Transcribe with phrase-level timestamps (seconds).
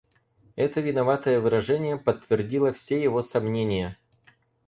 [0.55, 3.99] Это виноватое выражение подтвердило все его сомнения.